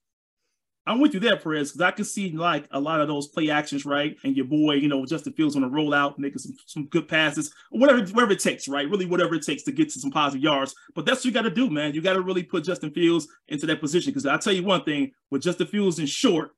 [0.85, 3.51] I'm with you there, Perez, because I can see like a lot of those play
[3.51, 4.17] actions, right?
[4.25, 7.55] And your boy, you know, Justin Fields on a rollout, making some, some good passes,
[7.71, 8.89] whatever, whatever it takes, right?
[8.89, 10.75] Really, whatever it takes to get to some positive yards.
[10.95, 11.95] But that's what you got to do, man.
[11.95, 14.11] You got to really put Justin Fields into that position.
[14.11, 16.51] Because I'll tell you one thing, with Justin Fields in short,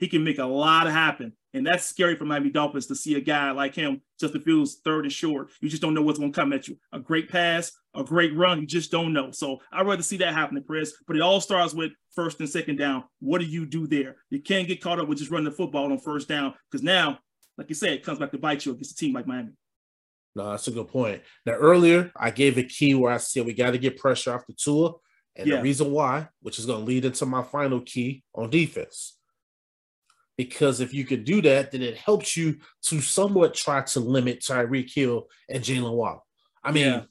[0.00, 1.34] he can make a lot happen.
[1.52, 5.04] And that's scary for Miami Dolphins to see a guy like him, Justin Fields, third
[5.04, 5.50] and short.
[5.60, 6.78] You just don't know what's going to come at you.
[6.92, 9.30] A great pass, a great run, you just don't know.
[9.30, 10.94] So I'd rather see that happen, Chris.
[11.06, 13.04] But it all starts with first and second down.
[13.20, 14.16] What do you do there?
[14.30, 17.18] You can't get caught up with just running the football on first down because now,
[17.58, 19.50] like you said, it comes back to bite you against a team like Miami.
[20.34, 21.20] No, that's a good point.
[21.44, 24.46] Now, earlier, I gave a key where I said we got to get pressure off
[24.46, 24.92] the Tua.
[25.36, 25.56] And yeah.
[25.56, 29.18] the reason why, which is going to lead into my final key on defense
[30.44, 34.40] because if you could do that, then it helps you to somewhat try to limit
[34.40, 36.26] Tyreek Hill and Jaylen Waddle.
[36.64, 37.02] I mean, yeah.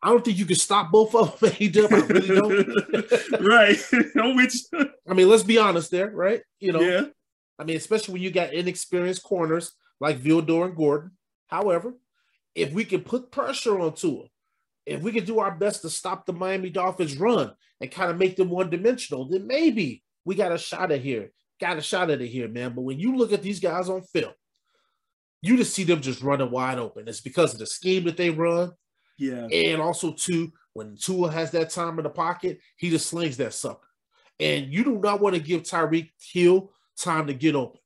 [0.00, 1.52] I don't think you can stop both of them.
[1.60, 3.44] A-Dub, I really don't.
[3.44, 3.76] right.
[4.22, 4.88] I'm.
[5.10, 6.42] I mean, let's be honest there, right?
[6.60, 7.06] You know, Yeah.
[7.58, 11.10] I mean, especially when you got inexperienced corners like Vildor and Gordon.
[11.48, 11.94] However,
[12.54, 14.26] if we can put pressure on Tua,
[14.84, 18.16] if we can do our best to stop the Miami Dolphins run and kind of
[18.16, 21.32] make them one dimensional, then maybe we got a shot at here.
[21.60, 22.74] Got a shot at it here, man.
[22.74, 24.32] But when you look at these guys on film,
[25.42, 27.08] you just see them just running wide open.
[27.08, 28.72] It's because of the scheme that they run.
[29.18, 29.46] Yeah.
[29.46, 33.54] And also, too, when Tua has that time in the pocket, he just slings that
[33.54, 33.88] sucker.
[34.38, 37.80] And you do not want to give Tyreek Hill time to get open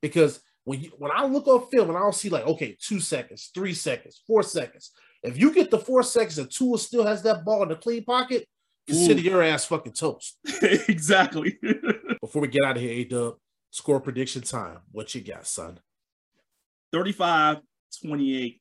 [0.00, 3.50] because when you when I look on film and I'll see like, okay, two seconds,
[3.54, 4.92] three seconds, four seconds.
[5.22, 8.04] If you get the four seconds and Tua still has that ball in the clean
[8.04, 8.46] pocket,
[8.86, 9.24] consider Ooh.
[9.24, 10.38] your ass fucking toast.
[10.62, 11.58] exactly.
[12.26, 13.36] Before we get out of here, A Dub,
[13.70, 14.78] score prediction time.
[14.90, 15.78] What you got, son?
[16.92, 17.58] 35
[18.02, 18.60] 28.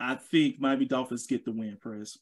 [0.00, 2.18] I think Miami Dolphins get the win, Press.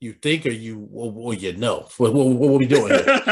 [0.00, 1.86] You think or you well, well you know?
[1.98, 3.04] What, what, what are we doing here?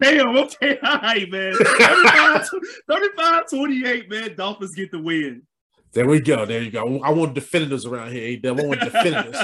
[0.00, 1.52] Damn, okay, all right, man.
[1.54, 2.48] 35,
[2.88, 4.36] 35 28, man.
[4.36, 5.42] Dolphins get the win.
[5.92, 6.46] There we go.
[6.46, 7.00] There you go.
[7.02, 8.60] I want definitives around here, A-Dub.
[8.60, 9.38] I want definitives.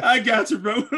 [0.00, 0.88] I got you, bro.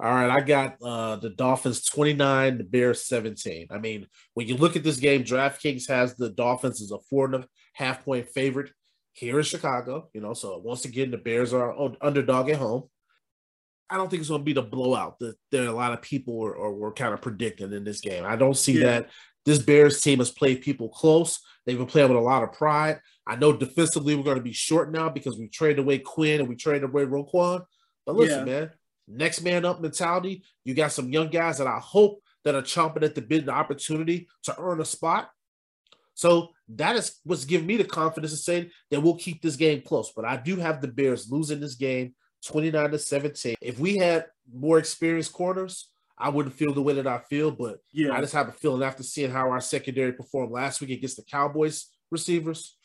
[0.00, 3.66] All right, I got uh the Dolphins 29, the Bears 17.
[3.70, 7.26] I mean, when you look at this game, DraftKings has the Dolphins as a four
[7.26, 8.70] and a half point favorite
[9.12, 10.08] here in Chicago.
[10.14, 12.84] You know, so once again, the Bears are underdog at home.
[13.90, 16.02] I don't think it's going to be the blowout that there are a lot of
[16.02, 18.24] people are, are were kind of predicting in this game.
[18.24, 18.84] I don't see Yeah.
[18.84, 19.10] that.
[19.46, 21.40] This Bears team has played people close.
[21.64, 23.00] They've been playing with a lot of pride.
[23.26, 26.48] I know defensively we're going to be short now because we traded away Quinn and
[26.48, 27.64] we traded away Roquan.
[28.04, 28.60] But listen, Yeah.
[28.60, 28.70] man,
[29.08, 30.42] next man up mentality.
[30.64, 33.52] You got some young guys that I hope that are chomping at the bit the
[33.52, 35.30] opportunity to earn a spot.
[36.14, 39.82] So that is what's giving me the confidence to say that we'll keep this game
[39.82, 40.12] close.
[40.14, 42.14] But I do have the Bears losing this game
[42.46, 43.56] 29 to 17.
[43.60, 47.50] If we had more experienced corners, I wouldn't feel the way that I feel.
[47.50, 48.12] But yeah.
[48.12, 51.22] I just have a feeling after seeing how our secondary performed last week against the
[51.22, 52.76] Cowboys receivers,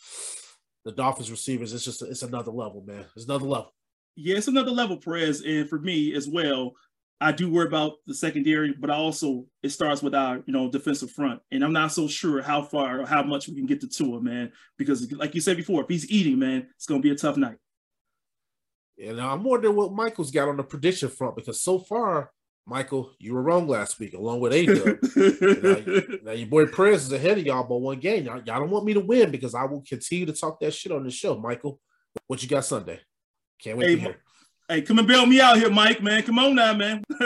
[0.86, 3.06] the Dolphins receivers, it's just it's another level, man.
[3.16, 3.74] It's another level.
[4.16, 5.42] Yeah, it's another level, Perez.
[5.42, 6.74] And for me as well,
[7.22, 10.70] I do worry about the secondary, but I also it starts with our, you know,
[10.70, 11.42] defensive front.
[11.52, 14.22] And I'm not so sure how far or how much we can get to Tua,
[14.22, 14.52] man.
[14.78, 17.58] Because like you said before, if he's eating, man, it's gonna be a tough night.
[19.02, 22.32] And I'm wondering what Michael's got on the prediction front because so far,
[22.66, 24.66] Michael, you were wrong last week, along with A
[26.18, 28.26] now, now your boy Perez is ahead of y'all by one game.
[28.26, 30.92] Y'all, y'all don't want me to win because I will continue to talk that shit
[30.92, 31.38] on the show.
[31.38, 31.80] Michael,
[32.28, 33.02] what you got Sunday?
[33.62, 34.16] Can't wait Hey, to hear.
[34.70, 36.24] hey, come and bail me out here, Mike, man.
[36.24, 37.04] Come on now, man.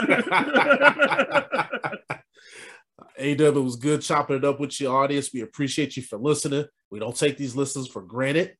[3.20, 5.32] AW, it was good chopping it up with your audience.
[5.32, 6.64] We appreciate you for listening.
[6.90, 8.56] We don't take these listens for granted.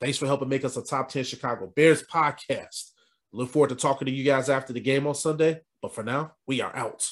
[0.00, 2.90] Thanks for helping make us a top 10 Chicago Bears podcast.
[3.32, 5.60] Look forward to talking to you guys after the game on Sunday.
[5.82, 7.08] But for now, we are out.